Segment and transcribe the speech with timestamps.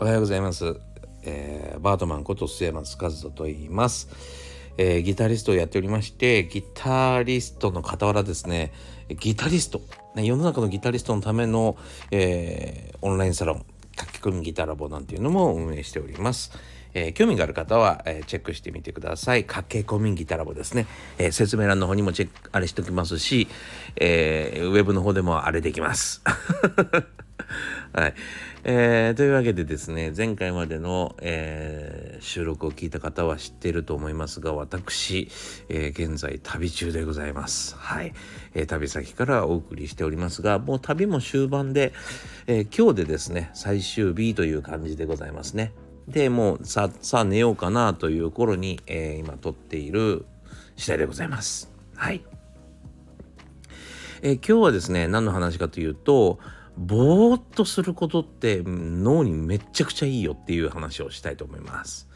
[0.00, 0.76] おはようございます。
[1.24, 4.08] えー、バートマンこと末松和人と言います、
[4.78, 8.72] えー、ギタリストをやっておりまして、ギタリストの傍らですね、
[9.08, 9.80] ギタリスト、
[10.14, 11.76] ね、世の中のギタリストのための、
[12.12, 13.66] えー、オンラインサロン、
[13.98, 16.52] 書き込みギタラボなんていうのも運営しております。
[16.94, 19.44] え、興味がある方は、え、チェックしてみてください。
[19.46, 20.86] 駆け込みギタラボですね。
[21.18, 23.48] えー、説明欄の方にもチェック、あれしておきますし、
[23.96, 26.22] えウェブの方でもあれできます。
[27.92, 28.14] はい。
[28.64, 35.28] えー、というわけでですね、前回までの、えー、収録を聞いた方は知っていると思いますが、私、
[35.70, 37.76] えー、現在旅中でございます。
[37.76, 38.12] はい、
[38.54, 41.92] え旅先からお送りしておりますが、もう旅も終盤で、
[42.46, 45.72] え今日でですね、最終日という感じでございますね。
[46.06, 50.26] で、もうさ、さあ寝ようかなという頃に、え今撮っている
[50.76, 51.72] 次第でございます。
[51.96, 52.22] はい。
[54.20, 56.38] え今日はですね、何の話かというと、
[56.78, 62.08] ぼーっとすることって脳にめちゃくちゃいいよっていう話をしたいと思います。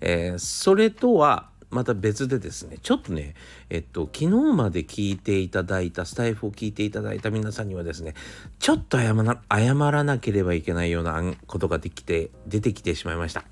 [0.00, 3.34] えー、それとはまた別でですね、ちょっとね、
[3.70, 8.12] えっと、昨日まで聞いていただいた、スタイフを聞いていただいた皆さんにはですね、
[8.58, 13.44] ちょっと謝ら謝らなければいけないようなことができて、出てきてしまいました。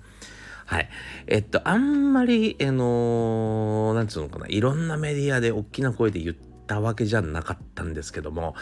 [0.67, 0.89] はい。
[1.29, 8.55] えっと、あんまり、あのー、なんつうのかな、いろんなメディアで大きな声で言って、たわけじゃなかったんですけども、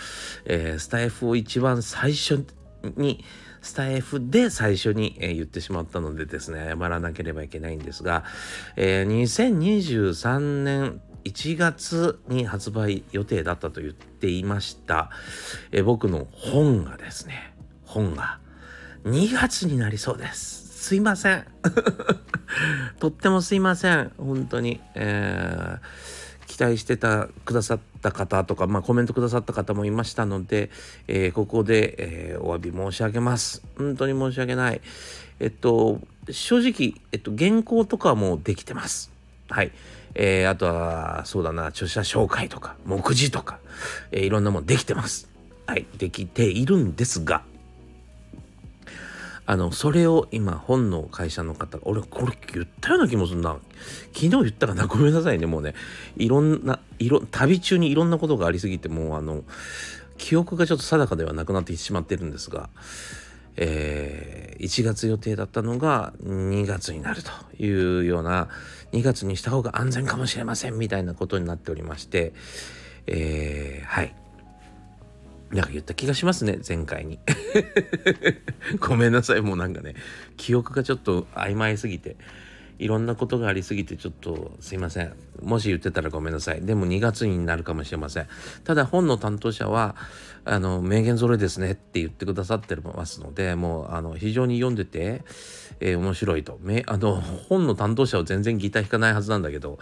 [0.47, 2.47] えー、スタイフを一番最初
[2.97, 3.23] に
[3.61, 8.25] スタイフで最初に、えー、言ってしまったのでですね謝らなければいけないんですが、
[8.77, 15.11] えー、2023年1月に発売予定だったと言っていました、
[15.71, 17.53] えー、僕の本がですね
[17.85, 18.39] 本が
[19.05, 20.87] 2月になりそうです。
[20.87, 21.47] すいません。
[22.99, 24.13] とってもすいません。
[24.17, 24.81] 本当に。
[24.95, 26.18] えー
[26.59, 30.71] 期待してたくださった方とか、まあ、コメントくださった方もいましたので、
[31.07, 33.63] えー、ここで、えー、お詫び申し上げます。
[33.77, 34.81] 本当に申し訳ない。
[35.39, 39.13] えっと、正直、えっと、原稿とかもできてます。
[39.49, 39.71] はい。
[40.17, 43.61] えー、あとは、そうだな、著者紹介とか、目次とか、
[44.11, 45.31] えー、いろんなもんできてます。
[45.65, 45.87] はい。
[45.99, 47.45] できているんですが、
[49.51, 53.57] あの、それを今、本の会社の方が、俺、これ言ったような気もするな。
[54.13, 54.85] 昨日言ったかな？
[54.87, 55.47] ごめんなさいね。
[55.47, 55.75] もうね、
[56.19, 59.45] いろんな、いろ、旅中にいろんなことがありすぎて、もうあの、
[60.19, 62.69] 記憶がちょっと定かではなくなってしまってるんですが、
[63.57, 68.49] えー、1月予定だったのが2月になるというような、
[68.93, 72.35] 2月にした方が安全かもしれませんみたいなことになっておりまして、
[73.07, 74.15] えー、はい。
[75.51, 77.19] なんか言った気がしますね前回に。
[78.81, 79.95] ごめんなさいもうなんかね
[80.37, 82.17] 記憶がちょっと曖昧すぎて。
[82.79, 85.13] いろんなことがありすぎてちょっとすいません。
[85.43, 86.63] もし言ってたらごめんなさい。
[86.63, 88.27] でも2月になるかもしれません。
[88.65, 89.97] ただ本の担当者は
[90.45, 95.25] あの名言揃いですねって言ってくださってますのでもうあの非常に読んでて、
[95.81, 96.59] えー、面白いと。
[96.63, 99.81] めあの本の担当者は全然ギター弾かないはずなんだけど、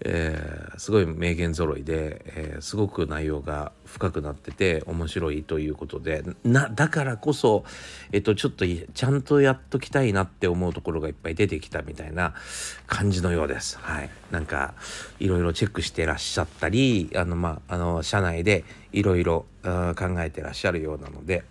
[0.00, 7.64] えー、すごい名言揃いで、えー、すごく内容が深くなってて面白いということでなだからこそ、
[8.10, 12.34] えっと、ちょっとちゃんとやっときたいなって思うところがいっぱい出てきたみたいな
[12.88, 13.78] 感じのようです。
[13.78, 14.74] はい、なんか
[15.20, 21.44] いろいろチェックしてらっしゃったりあのまああの社内でいろいろ考えてらっしゃるようなので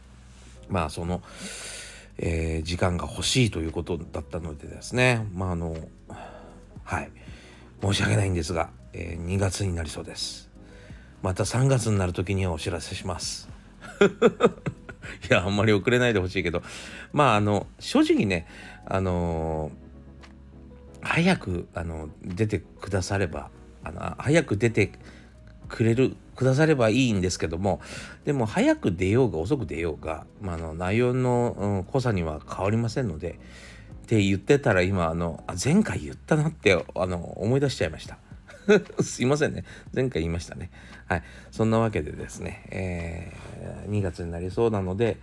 [0.68, 1.22] まあその、
[2.18, 5.78] えー、時間が欲しいということだったのでですねまああの
[6.84, 7.10] はい
[7.82, 10.53] 申し訳ないんですが、えー、2月になりそうです。
[11.24, 13.48] また3月になる時にはお知らせします。
[15.30, 16.62] いや、あんまり遅れないでほしいけど、
[17.14, 18.46] まあ、あの、正直ね、
[18.86, 23.52] あのー、早く、あの、出てくだされば、
[23.86, 24.92] あの、早く出て
[25.70, 27.80] くれる、くださればいいんですけども、
[28.26, 33.40] でも、早く出ようが遅く出ようが、まあ、の、内容の、濃さには変わりませんので、
[34.04, 38.18] って言ってたら今、あの、前回言ったなって、あの、思い出しちゃいました。
[39.02, 39.64] すいませんね。
[39.94, 40.72] 前回言いましたね。
[41.08, 41.24] はい。
[41.52, 45.18] そんなわけでですね、えー、2月になりそうなので、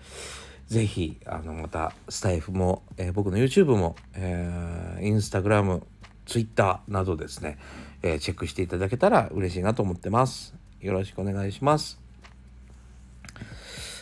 [0.66, 5.84] ぜひ、あの、また、スタイフも、えー、僕の YouTube も、えー、インスタグラム、
[6.26, 7.58] Twitter などですね、
[8.02, 10.54] えー、チェックしていただけたら嬉しいなと思ってます。
[10.80, 12.00] よろしくお願いします。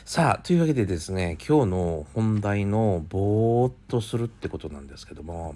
[0.05, 5.55] さあ、というわけでですね、今日の本題のぼーっとするってことなんですけども、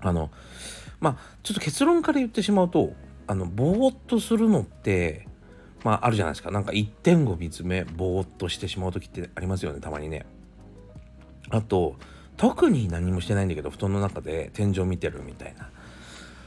[0.00, 0.30] あの、
[1.00, 2.92] まあちょっと結論から言ってしまうと
[3.26, 5.28] あのぼーっとするのって
[5.84, 6.50] まああるじゃないですか。
[6.50, 10.26] なんか一点を見つめぼーっとしてしまう時ってありますよねたまにね。
[11.50, 11.96] あと
[12.36, 15.70] 特に何もしてないんだけど布団の中で天井見てるみたいな。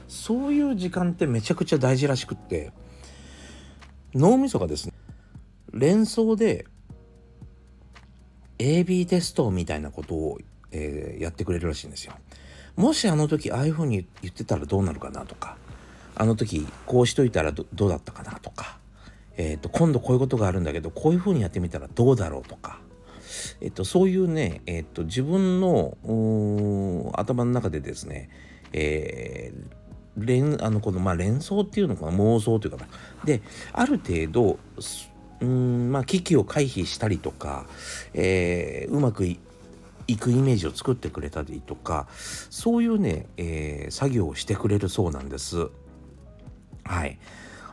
[0.07, 2.73] そういう時間ってめちゃくちゃ大事らしくって
[4.13, 4.93] 脳みそがですね
[5.71, 6.65] 連想で
[8.57, 10.37] AB テストみたいなことを、
[10.71, 12.13] えー、やってくれるらしいんですよ。
[12.75, 15.57] もしあの時ああいうふうに言ってたらどうなるかなとか
[16.15, 18.77] あの時こうしといたらどうだったかなとか、
[19.37, 22.79] えーと、今度こういうことがあるんだけどこういうふうにやってみたらどうだろうとか、
[23.59, 25.97] えーと、そういうね、えーと、自分の
[27.15, 28.29] 頭の中でですね、
[28.73, 29.81] えー
[30.17, 32.87] 連あのこのまあ連想っていうのかな妄想というかな。
[33.23, 33.41] で
[33.71, 34.59] ある程度
[35.39, 37.65] うんまあ危機を回避したりとか、
[38.13, 39.39] えー、うまくい
[40.15, 42.07] 行くイメージを作ってくれたりとか
[42.49, 45.69] そういうね、えー、作業をしてくれるそうなんです。
[46.83, 47.19] はい。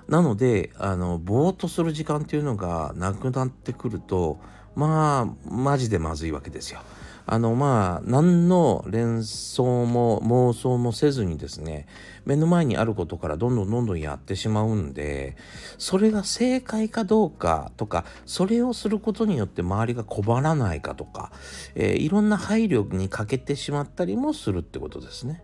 [0.08, 4.38] なので、あの、ぼーっとする時間っていうのがなくなってくると、
[4.74, 6.80] まあ、マジでまずいわけですよ。
[7.30, 11.86] あの、まあ、何の連想も妄想もせずにですね、
[12.24, 15.36] 目の前にあることからどんどんどんどんやってしまうんで、
[15.76, 21.30] それが正解かどうかとか、それをすることによって周りが困らないかとか、
[21.74, 25.42] えー、いろんな配慮に欠けてしまったりもするってことですね。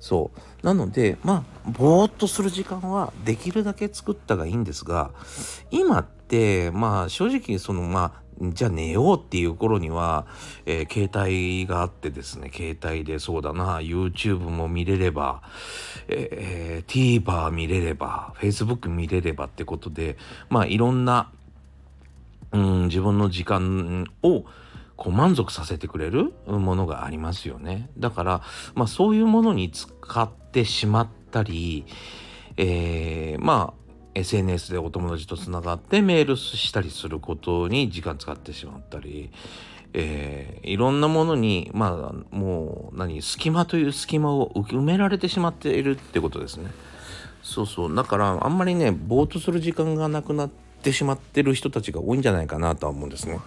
[0.00, 0.32] そ
[0.62, 5.12] うなのでまあぼーっとする時間はできるだけ作ったがいいんですが
[5.70, 10.26] 今ってまあ正直そのまあじゃあ寝ようっていう頃には、
[10.66, 15.42] えー、携帯があってですね携帯でそうだな YouTube も見れれば、
[16.08, 20.16] えー、TVer 見れれば Facebook 見れればってことで
[20.48, 21.30] まあいろんな、
[22.52, 24.44] うん、自分の時間を
[24.96, 27.90] こう満足させてくれるものがありますよね。
[27.98, 28.42] だから、
[28.76, 31.84] まあ、そういうものに使ってしまったり、
[32.56, 33.83] えー、まあ
[34.14, 39.30] SNS でお友達とつながってメールしたりすることに時間使ってしまったり、
[39.92, 46.70] えー、いろんなものにまあもう何隙間という隙間を埋められてしまっているってことですね。
[47.42, 50.50] そうそうだからあんまりねぼーっとする時間がなくなっ
[50.82, 53.38] てしまってる人たちが多いんじゃないかなとは思うんですね。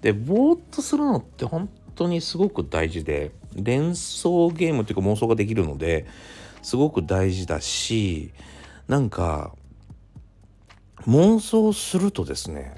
[0.00, 6.06] でぼーっとするのって本当にすごく大事で連想ゲームっていうか妄想ができるので
[6.62, 8.32] すごく大事だし
[8.88, 9.54] なんか
[11.06, 12.74] 妄想するとですね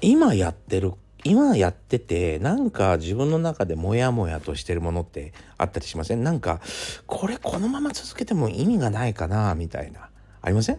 [0.00, 0.92] 今やってる
[1.24, 6.24] 今やっててなんか自分の中でモヤモヤとしてるものってあったりしません？
[6.24, 6.60] なんか
[7.06, 10.08] これこのまま続けても意味がないかなみたいな。
[10.40, 10.78] ありません？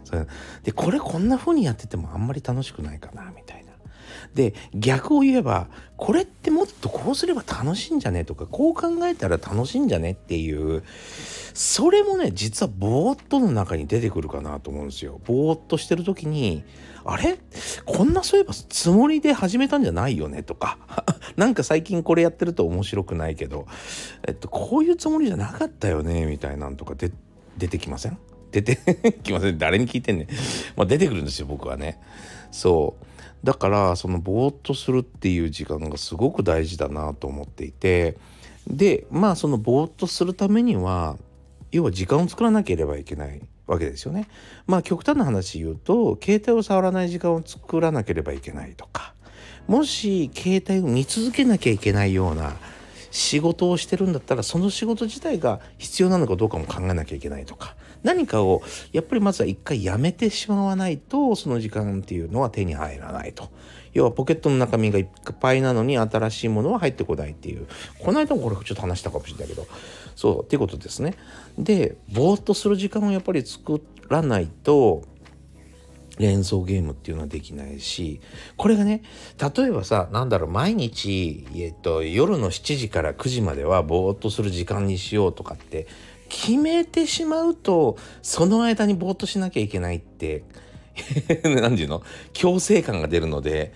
[0.63, 3.62] でこれこんな風にやっててもあんまり楽しくないかなみたいな。
[4.35, 10.83] で逆を言えばこれってもっとこうすれば楽しいんじゃねとかこう考えたら楽しいんじゃねっていう
[11.53, 15.21] それもね実はぼーっとの中に出てくるかなと思うんですよ。
[15.25, 16.63] ぼーっとしてる時に
[17.05, 17.37] あれ？
[17.85, 20.79] こんなそういえばつもりで始めたんじゃないよねとか
[21.37, 23.67] なんか最近これやってると面白くないけど、
[24.27, 27.11] えっと、こういうつもりじゃなかったよねみたいなんとかで
[27.57, 28.17] 出てきません？
[28.51, 28.77] 出て
[29.23, 30.27] きません誰に聞いてんねん。
[30.75, 31.99] まあ出てくるんですよ僕はね。
[32.51, 33.05] そう。
[33.43, 38.17] だからそのぼーっとするっていう時間がすごく大事だなと思っていて
[38.67, 41.17] でまあそのぼーっとするためには
[41.71, 44.27] 要は時間を作らなければいけないわけですよね。
[44.67, 49.13] まあ極端な話言うと携帯を触らない時間を作らなければいけないとか
[49.67, 52.53] もし携帯を見続けなきゃいけないような
[53.11, 58.61] 仕事をしてるんだったらその仕事自体が必要なのかどうかも考えなきゃいけないとか何かを
[58.91, 63.49] やっぱりまずは一回やめてしまわないとその時間っていうのは手に入らないと。
[63.93, 65.07] 要はポケットの中身がいっ
[65.39, 67.67] ぱいなのに新しいものは入ってこないっていう
[67.99, 69.67] この間もこれちょっと話したかもしれないけど
[70.15, 71.15] そうっていうことですね。
[71.57, 75.03] でぼーっとする時間をやっぱり作らないと
[76.19, 78.21] 連想ゲームっていうのはできないし
[78.55, 79.01] これがね
[79.39, 85.87] 例えばさ何だろう毎日、えっと、夜の7時から9時まではぼーっとする時間にしようとかって
[86.35, 90.43] 決めてしまうとその間にぼーっとしなきゃいけないって
[91.45, 92.01] 何て言うの？
[92.33, 93.71] 強制感が出るので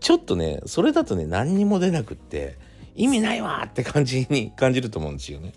[0.00, 2.56] ちょっとねそれだとね何にも出なくって
[2.96, 5.52] 意味ないわって感じに感じると思うんですよね。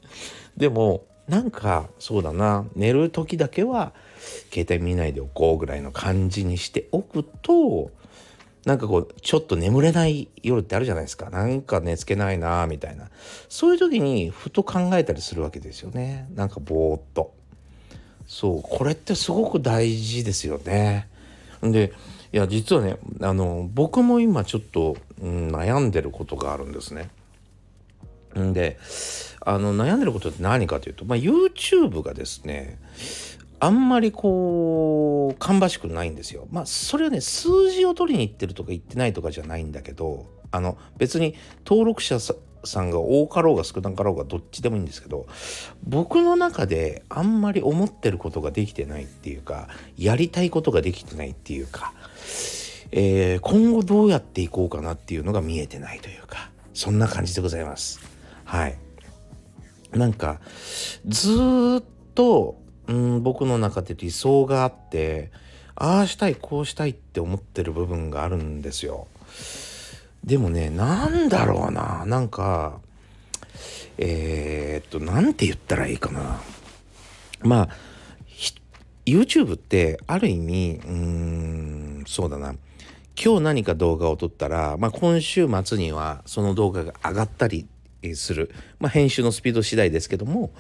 [0.56, 3.94] でもなんかそうだな寝る時だけは
[4.54, 7.92] 携帯見ないでおこうぐらいの感じにしておくと
[8.68, 11.30] なんかこうちょっと眠れない夜ってあるじゃないですか。
[11.30, 13.08] なんか寝つけないなみたいな。
[13.48, 16.28] そういう時にふと考えたりするわけですよね。
[16.36, 17.34] なんかぼーっと。
[18.28, 21.08] そうこれってすごく大事ですよね。
[21.62, 21.94] で
[22.34, 27.10] いや実はねあの僕も今ちょっと、うん、悩んでることがあるんですね。
[28.38, 28.78] んで
[29.40, 32.78] あの悩んでることって何かというと、まあ、YouTube がですね
[33.60, 36.48] あんまりこう芳しくないんですよ。
[36.52, 41.36] まあそれはね数字を取りに行ってるとか言ってないとかじゃないんだけどあの別に
[41.66, 45.28] 登録者さんが多かろうが少なかろうがどっちでもいいんですけど
[45.84, 51.94] 僕の中であんまり思ってることができてないっていうかやりたいことができてないっていうか、
[52.92, 56.52] えー、今後どうやっていこうかなっていうのが見えてないというか。
[56.78, 58.00] そんな感じでございます
[58.46, 58.78] はい
[59.92, 60.40] なんか
[61.08, 61.84] ずっ
[62.14, 65.32] と、うん、僕の中で理想があって
[65.76, 69.08] ああしたいこうしたいって思ってる部分があるんですよ。
[70.24, 72.06] でもねなんだろうな。
[72.06, 72.80] なんか
[73.98, 76.42] えー、っと何て言ったらいいかな。
[77.42, 77.70] まあ
[79.06, 82.56] YouTube ってある意味うーんそうだな。
[83.24, 87.66] 今日何か動画を撮ったら、まあ、今週末にはその動画が上がったり
[88.16, 90.52] する、まあ、編集のスピード次第ですけども、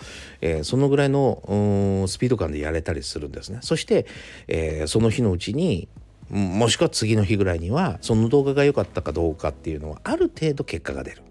[0.41, 3.59] えー、そのぐらいのスピード感でやれたりするんですね。
[3.61, 4.05] そして、
[4.47, 5.87] えー、その日のうちに
[6.29, 11.21] もしくは次の日ぐらいにはその動画が良かったかどうかっていうのはある程度結果が出る。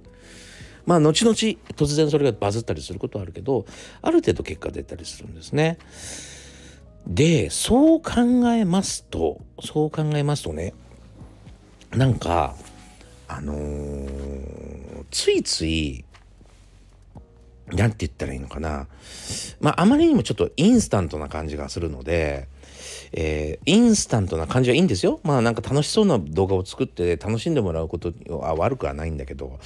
[0.86, 3.66] まあ後々突然それがバズったりすることはあるけど
[4.02, 5.78] ある程度結果出たりするんですね。
[7.06, 8.12] でそう考
[8.50, 10.74] えますとそう考えますとね
[11.92, 12.56] なんか
[13.28, 14.65] あのー、
[15.10, 16.04] ついつい
[17.68, 18.86] 何て言ったらいいのかな
[19.60, 22.48] まああまりにもちょっとインスタントな感じがするので
[23.12, 25.20] えー、インスタントな感じはいいんですよ。
[25.22, 29.58] まあなんか楽しそうな動画を作って楽しんでもらうことは悪くはないんだけど、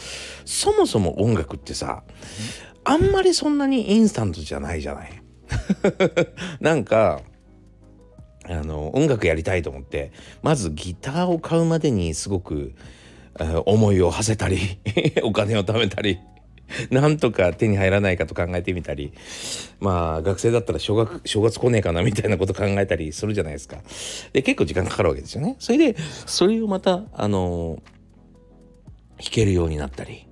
[0.45, 2.05] そもそも音楽ってさ、
[2.85, 5.23] あんまりそんなにインスタントじゃないじゃない。
[6.61, 7.23] なんか、
[8.45, 12.73] あの音楽やりたいと思ってまずギターを買うまでにすごく
[13.67, 14.59] 思いを馳せたり
[15.23, 16.19] お金を貯めたり
[16.91, 19.13] なんとか手に入らないかと考えてみたり
[19.81, 23.79] まあ学生だったら正月正月来ねえかなみたいなこと考えたりするじゃないですか。
[24.33, 25.57] で結構時間かかるわけですよね。
[25.59, 25.97] それで
[26.27, 27.83] それをまたあの
[29.19, 30.27] 弾けるようになったり。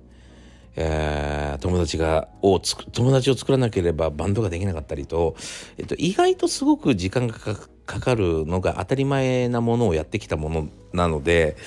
[0.81, 5.35] えー、友達がをつ友達を作らなければバンドができなかったりと、
[5.77, 11.57] えっと、意外とすごく時間がかかるのが当たり前なものをやってきたものなので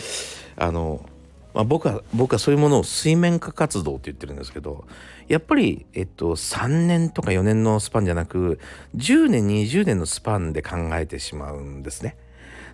[0.57, 1.05] あの
[1.55, 4.85] まあ、僕は僕はそういうものを水面下活動って言ってるんですけど
[5.29, 8.59] やっぱり、えっと、3年とか4年のスパンじゃなく
[8.97, 12.17] 10年20年のスパンで考えてしまうんですね。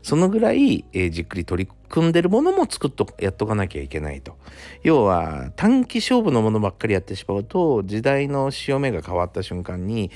[0.02, 4.36] そのぐらい、えー、じっくり取り組んでるものも作っとやっとかなきゃいけないと。
[4.82, 10.10] 要は短期勝負のものばっかりやってしまうと時代の潮目が変わった瞬間に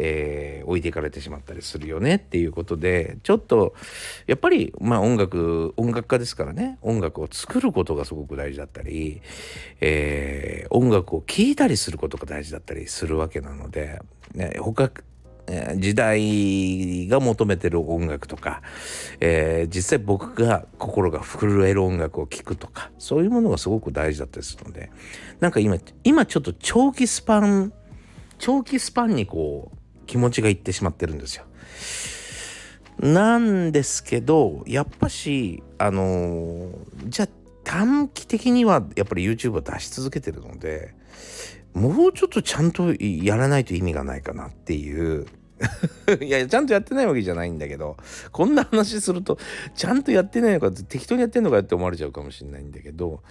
[0.00, 3.74] えー、置いていかれてしまったりするよねっていうことでちょっと
[4.26, 6.78] やっぱりまあ音楽音楽家ですからね。
[6.82, 9.20] 音楽を作ることがすごく大事だったり、
[9.80, 14.00] えー、音楽を聴いたりすることが大事だったりするわけなので、
[14.34, 14.90] ね、他
[15.76, 18.62] 時代が求めてる音楽とか、
[19.20, 24.90] えー、実際僕が心が震える音楽を聴くとかそういうものがすごく大事だったりするので
[25.40, 27.72] なんか今今ちょっと長期スパン
[28.38, 29.77] 長期スパンにこう
[30.08, 31.44] 気持ちがいってしまってるんですよ。
[32.98, 37.28] なんですけどやっぱしあのー、じゃあ
[37.62, 40.94] 短期的にはやっぱり YouTube を出し続けてるので
[41.74, 45.26] もうちょっとちゃんとやらないと意味がないかなっていう
[46.20, 47.96] いやちゃんとやってないわけじゃないんだけど
[48.32, 49.38] こんな話すると
[49.76, 53.22] ちゃんとやってないのか適当にやってんのかって思われちゃうかもしれないんだけど、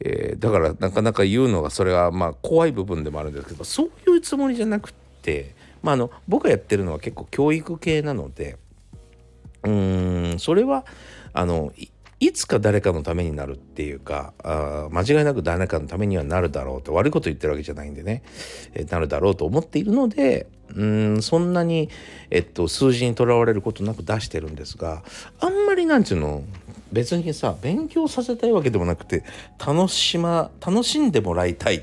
[0.00, 8.58] えー、だからなかなか言うのがそれはまあ怖い部分でもあるんですけどそういうつもりじゃなくってまあ、あの僕がやってるのは結構教育系なので
[9.62, 10.84] うーんそれは
[11.32, 11.72] あの
[12.20, 18.22] いつか誰かのためになるっていうかあ間違いなく誰かのためにはなるだろうと悪いこと言ってるわけじゃないんでね、
[18.74, 21.88] えなるだろうと思っているのでうんそんなに、
[22.30, 25.02] えっと、数字にとらわれることなく出してるんですが
[25.40, 26.42] あんまりなんちゅうの
[26.92, 29.24] 別にさ勉強させたいわけでもなくて
[29.64, 31.82] 楽しま楽しんでもらいたいっ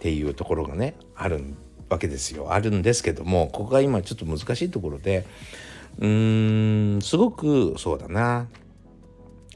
[0.00, 1.56] ていうところがねあるん
[1.90, 2.52] わけですよ。
[2.52, 5.26] あるんですけどもここが今ちょっと難しいところで
[5.98, 8.48] うーんすごくそうだな。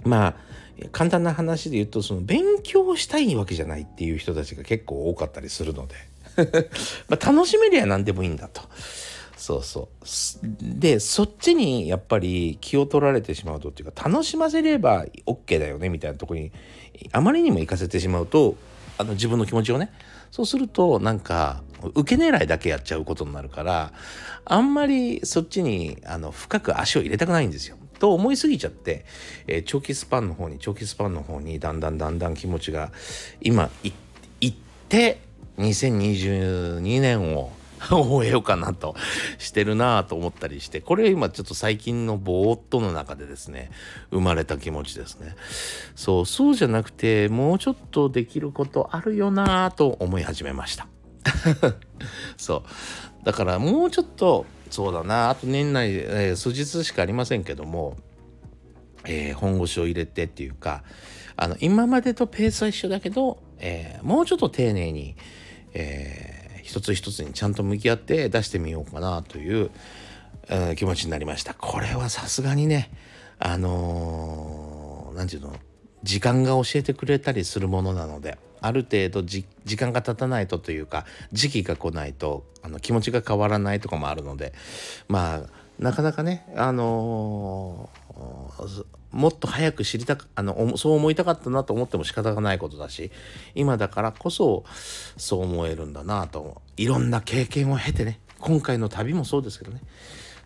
[0.04, 0.36] まあ
[0.90, 5.94] 簡単な話で言うとその勉強したいわけじゃないっていう人たちが結構多かったりするので。
[7.08, 8.62] まあ楽しめりゃ何でもいいんだと。
[9.36, 10.46] そうそう。
[10.80, 16.50] でそっちにやっぱり気を取られてしまうとっていうか楽しませれば OK だよねみたいなとこに
[17.12, 18.56] あまりにも行かせてしまうと
[18.98, 19.92] あの自分の気持ちをね
[20.34, 21.62] そうするとなんか
[21.94, 23.92] 受け狙いだけやっちゃうことになるから
[24.44, 27.76] あんまりそっちにあの深く足を入れたくないんですよ。
[28.00, 29.04] と思いすぎちゃって、
[29.46, 32.90] えー、長期スパンの方に長期スパンの方にだんだんだんだん気持ちが
[33.40, 33.90] 今い
[34.48, 34.54] っ
[34.88, 35.20] て
[35.58, 37.52] 2022年を
[37.90, 38.94] 終えようかなと
[39.38, 43.70] してるなと思ったりしてこれ今ちょっと最近のぼーっとの中でですね
[44.10, 45.34] 生まれた気持ちですね。
[45.94, 50.86] そうそうじゃなくてもうちょっとできることあるよなと思い始めました。
[52.36, 52.64] そ
[53.22, 53.24] う。
[53.24, 57.96] だからもうちょっとそうだなあと年内、えー、数日しかありませんけども
[59.06, 60.82] えー、本腰を入れてっていうか
[61.36, 65.16] あの今までとペースは一緒だけど、えー、もうちょっと丁寧に、
[65.72, 66.33] えー、
[66.64, 69.70] 一つ一つにちゃんと向き合って出してみようかなという、
[70.48, 71.54] えー、気持ちになりました。
[71.54, 72.90] これはさすがにね
[73.38, 75.58] あの何、て言うの
[76.02, 79.44] 時間が教えてくれたりするものなのである程度時
[79.76, 84.54] 間が経たないとというか時期が来ないとあの気持ちが変わらないとかもあるので
[85.08, 85.42] まあ
[85.78, 93.10] なかなかねあのー、もっと早く知りたあのそう思いたかったなと思っても仕方がないことだし
[93.54, 94.64] 今だからこそ
[95.16, 99.80] そう思えるんだなといろんな経験を経てね今回の旅もそうですけどね。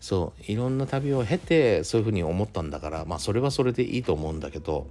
[0.00, 4.86] そういろんな旅を経てそういうふうに思ったんだからまあそれはそれでいいと思うんだけど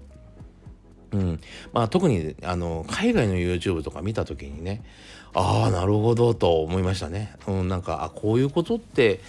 [1.11, 1.39] うん。
[1.71, 4.83] まあ、特にあの海外の YouTube とか見た時にね
[5.33, 7.35] ああなるほどと思いましたね。
[7.47, 9.21] うん、なんかあこういうことって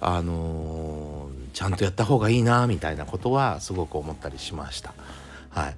[0.00, 1.19] あのー、
[1.52, 4.94] ちゃんとやった方がいいなみたいなことはすごく思ったりしました。
[5.50, 5.76] はい。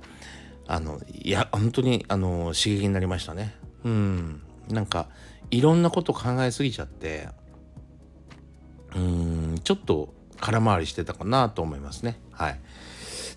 [0.66, 3.54] あのいや本当にあの刺激になりましたね。
[3.84, 4.42] うん。
[4.68, 5.08] なんか
[5.50, 7.28] いろんなこと考えすぎちゃって
[8.94, 12.18] うんちょっと空回りしてたかなと思いますね。
[12.32, 12.60] はい。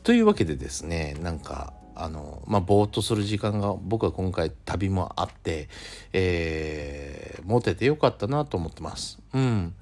[0.03, 5.69] というわけでですねなんかあのまあぼーっとする時間が僕は今回旅もあって、
[6.13, 9.19] えー、持ててよかったなと思ってます。
[9.33, 9.73] うん。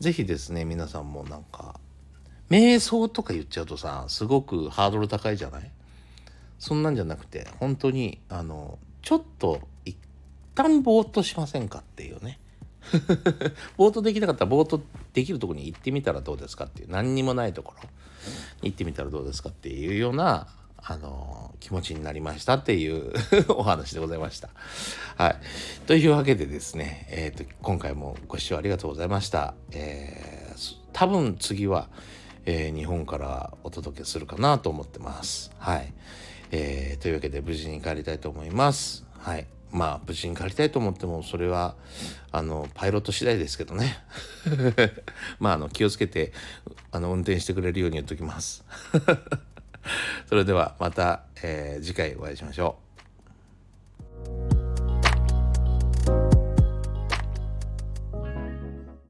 [0.00, 1.76] 是非ですね皆さんもなんか
[2.52, 5.70] 瞑想とか言っちゃうとさすごくハードル高いじゃない？
[6.58, 9.96] そんなんじゃなくて本当にあのちょっと一
[10.54, 12.38] 旦ぼーっとしませんかっていうね
[13.78, 14.82] ぼーっとできなかったらぼーっと
[15.14, 17.88] できるとこに行ってみたらどうですかっていう何にもないところ
[18.62, 20.46] に行ってみたらどうですかっていうような
[20.84, 23.12] あの気持ちになりましたっていう
[23.48, 24.50] お話でございました。
[25.16, 25.36] はい。
[25.86, 29.54] というわけでですね、えーと、今回もご視聴ありがとうございました。
[29.70, 31.88] えー、多分次は、
[32.44, 35.52] えー、日本からお届けするかなと思ってます。
[35.58, 35.92] はい。
[36.50, 39.04] えー、というわけで無事に帰りたいと思います。
[39.18, 39.46] はい。
[39.72, 41.74] まあ無事に帰りたいと思ってもそれは
[42.30, 44.04] あのパイロット次第ですけどね
[45.40, 46.32] まああの気をつけて
[46.90, 48.64] あの運転してくれるように言っときます
[50.28, 52.76] それではまた、えー、次回お会いしましょ
[54.58, 54.61] う。